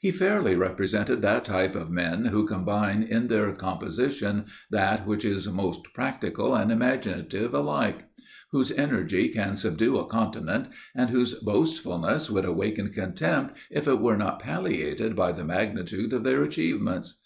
He 0.00 0.10
fairly 0.10 0.54
represented 0.54 1.22
that 1.22 1.46
type 1.46 1.74
of 1.74 1.90
men 1.90 2.26
who 2.26 2.46
combine 2.46 3.02
in 3.02 3.28
their 3.28 3.50
composition 3.52 4.44
that 4.70 5.06
which 5.06 5.24
is 5.24 5.48
most 5.50 5.94
practical 5.94 6.54
and 6.54 6.70
imaginative 6.70 7.54
alike; 7.54 8.00
whose 8.50 8.70
energy 8.70 9.30
can 9.30 9.56
subdue 9.56 9.96
a 9.98 10.04
continent, 10.06 10.66
and 10.94 11.08
whose 11.08 11.32
boastfulness 11.36 12.28
would 12.30 12.44
awaken 12.44 12.90
contempt 12.90 13.56
if 13.70 13.88
it 13.88 13.98
were 13.98 14.18
not 14.18 14.40
palliated 14.40 15.16
by 15.16 15.32
the 15.32 15.42
magnitude 15.42 16.12
of 16.12 16.22
their 16.22 16.42
achievements. 16.42 17.18